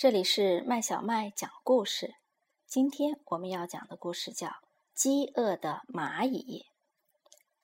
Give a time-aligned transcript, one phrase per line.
[0.00, 2.14] 这里是麦小麦讲故事。
[2.66, 4.46] 今天我们要讲的故事叫
[4.94, 6.64] 《饥饿的蚂蚁》。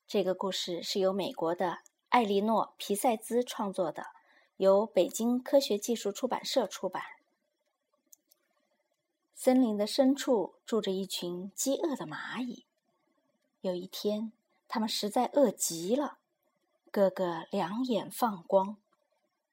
[0.06, 1.78] 这个故事是由美国的
[2.10, 4.08] 艾莉诺·皮塞兹创作的，
[4.58, 7.02] 由北京科学技术出版社出版。
[9.34, 12.66] 森林的深处住着一群饥饿的蚂蚁。
[13.62, 14.30] 有一天，
[14.68, 16.18] 它们实在饿极了，
[16.90, 18.76] 个个两眼放光。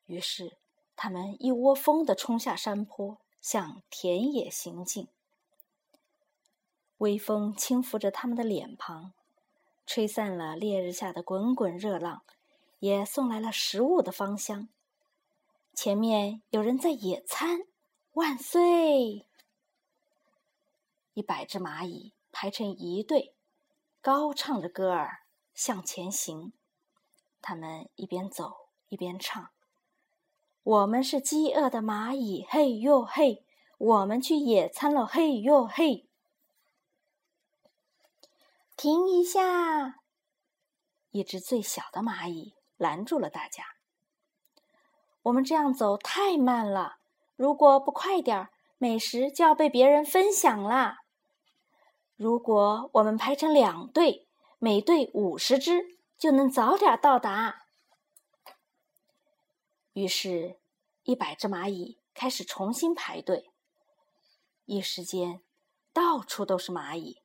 [0.06, 0.58] 于是，
[0.96, 5.08] 他们一窝蜂地冲下山坡，向田野行进。
[7.00, 9.14] 微风轻拂着他们的脸庞，
[9.86, 12.24] 吹散了烈日下的滚滚热浪，
[12.80, 14.70] 也送来了食物的芳香。
[15.74, 17.66] 前面有人在野餐，
[18.14, 19.28] 万岁！
[21.14, 23.36] 一百只蚂蚁排成一队，
[24.02, 25.24] 高唱着歌儿
[25.54, 26.54] 向前行。
[27.42, 29.50] 他们一边走一边唱
[30.64, 33.44] ：“我们是饥饿的蚂蚁，嘿哟嘿！
[33.78, 36.08] 我们去野餐了，嘿哟嘿！”
[38.78, 40.00] 停一下！
[41.12, 43.64] 一只最小的蚂蚁拦住了大家
[45.24, 46.98] ：“我们这样走太慢了，
[47.36, 51.00] 如果不快点儿，美食就要被别人分享啦。”
[52.16, 54.28] 如果我们排成两队，
[54.60, 57.64] 每队五十只，就能早点到达。
[59.94, 60.58] 于是，
[61.04, 63.52] 一百只蚂蚁开始重新排队。
[64.66, 65.42] 一时间，
[65.92, 67.22] 到处都是蚂蚁。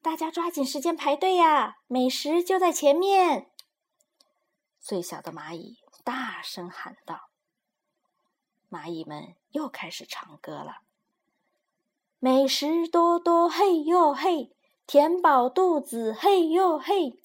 [0.00, 1.76] 大家抓紧时间排队呀！
[1.86, 3.50] 美食就在前面。
[4.80, 7.28] 最小的蚂蚁大声喊道
[8.68, 10.78] ：“蚂蚁们又开始唱歌了。”
[12.18, 17.20] 美食多多，嘿呦嘿，填饱肚子，嘿呦嘿。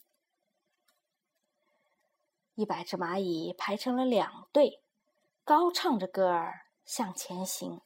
[2.56, 4.82] 一百只蚂蚁排成了两队，
[5.48, 7.80] 高唱着歌儿向前行。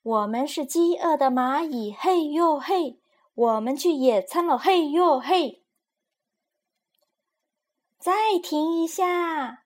[0.00, 3.00] 我们是饥饿的蚂蚁，嘿呦嘿，
[3.34, 5.64] 我们去野餐了，嘿呦嘿。
[7.98, 9.64] 再停一下，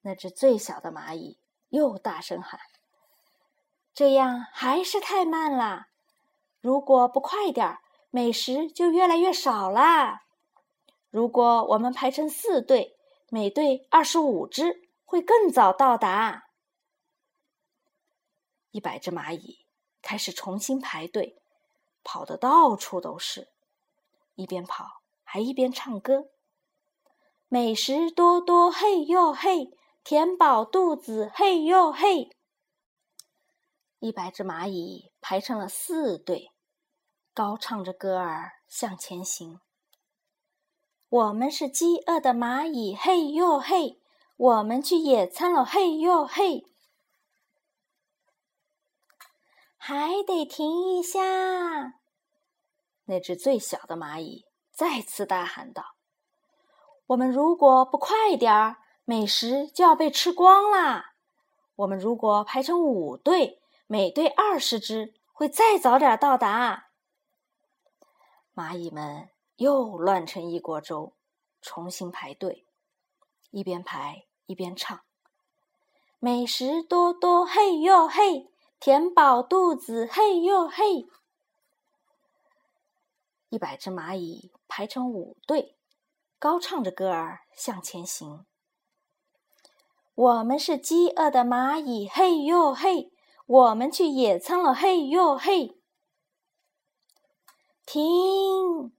[0.00, 1.38] 那只最小的蚂蚁
[1.68, 2.58] 又大声喊。
[3.94, 5.86] 这样还是太慢了。
[6.60, 7.80] 如果不快点儿，
[8.10, 10.22] 美食就越来越少啦。
[11.10, 12.96] 如果我们排成四队，
[13.28, 16.44] 每队二十五只，会更早到达。
[18.70, 19.66] 一百只蚂蚁
[20.00, 21.42] 开始重新排队，
[22.04, 23.48] 跑得到处都是，
[24.36, 26.28] 一边跑还一边唱歌
[27.50, 32.36] ：“美食多多，嘿呦嘿，填饱肚子，嘿呦嘿。”
[33.98, 36.52] 一百只蚂蚁排成了四队，
[37.34, 39.60] 高唱着歌儿向前行。
[41.08, 43.99] 我们是饥饿的蚂蚁，嘿呦嘿！
[44.40, 46.64] 我们去野餐了，嘿呦嘿！
[49.76, 51.20] 还得停一下。
[53.04, 55.94] 那只最小的蚂蚁再次大喊道
[57.08, 61.12] ：“我们如果不快点儿，美食就要被吃光啦！
[61.74, 66.90] 我们如果排成五队。”每队二十只，会再早点到达。
[68.54, 71.16] 蚂蚁们又乱成一锅粥，
[71.60, 72.64] 重新排队，
[73.50, 75.02] 一边排一边唱
[76.18, 78.50] ：“美食多多，嘿呦嘿，
[78.80, 81.06] 填饱肚子，嘿呦嘿。”
[83.48, 85.76] 一百只蚂蚁排成五队，
[86.40, 88.44] 高唱着歌儿向前行。
[90.16, 93.12] 我们是饥饿的蚂蚁，嘿呦嘿。
[93.46, 95.80] 我们去野餐了，嘿呦嘿！
[97.86, 98.92] 停！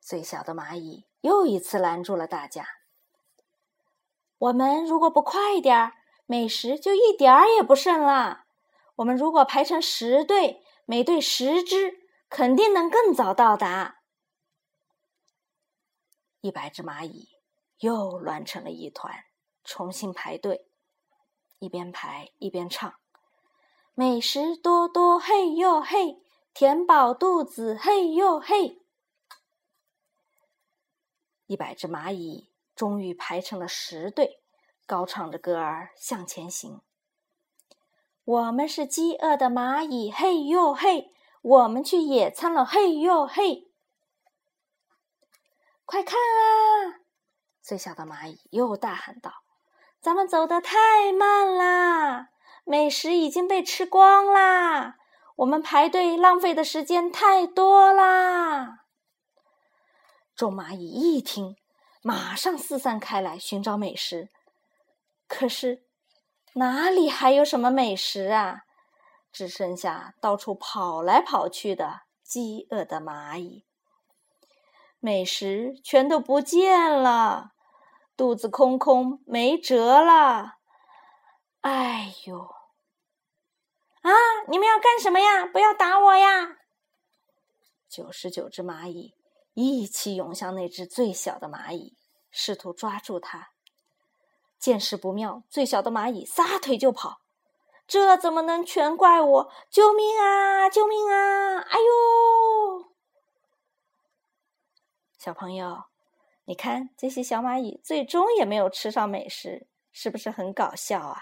[0.00, 2.79] 最小的蚂蚁又一次拦住了大家。
[4.40, 5.92] 我们如果不快点儿，
[6.24, 8.46] 美食就一点儿也不剩了。
[8.96, 14.00] 我们如果排成十队，每队十只，肯定能更早到达。
[16.40, 17.28] 一百只蚂蚁
[17.80, 19.24] 又乱成了一团，
[19.62, 20.70] 重新排队，
[21.58, 22.94] 一边排一边唱。
[23.94, 26.22] 美食多多，嘿呦嘿，
[26.54, 28.80] 填饱肚子，嘿呦嘿。
[31.44, 32.49] 一百只蚂蚁
[32.80, 34.40] 终于排成了十队，
[34.86, 36.80] 高唱着歌儿向前行。
[38.24, 41.12] 我们是饥饿的蚂蚁，嘿呦嘿，
[41.42, 43.70] 我们去野餐了，嘿呦嘿。
[45.84, 47.04] 快看啊！
[47.60, 49.30] 最小的蚂蚁又大喊道
[50.00, 52.30] ：“咱们走得太慢啦！”
[52.64, 54.96] 美食已经被吃光啦！
[55.36, 58.86] 我们排队浪费的时间太多啦！
[60.34, 61.56] 众蚂蚁一听，
[62.02, 64.30] 马上四散开来寻找美食。
[65.26, 65.84] 可是，
[66.54, 68.64] 哪里还有什么美食啊？
[69.32, 73.64] 只剩下到处跑来跑去的饥饿的蚂蚁。
[74.98, 77.52] 美食全都不见了，
[78.16, 80.56] 肚子空空，没辙了。
[81.60, 82.40] 哎呦！
[84.02, 84.10] 啊，
[84.48, 85.46] 你们要干什么呀？
[85.46, 86.56] 不要打我呀！
[87.88, 89.14] 九十九只蚂蚁
[89.60, 91.96] 一起涌向那只最小的蚂蚁，
[92.30, 93.50] 试图抓住它。
[94.58, 97.20] 见势不妙，最小的蚂蚁撒腿就跑。
[97.86, 99.52] 这怎么能全怪我？
[99.68, 100.68] 救命啊！
[100.68, 101.58] 救命啊！
[101.58, 102.92] 哎呦！
[105.18, 105.84] 小朋友，
[106.44, 111.18] 你看这些小蚂蚁最终也没有吃上美食，是不是很搞笑啊？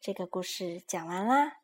[0.00, 1.59] 这个故事讲完啦。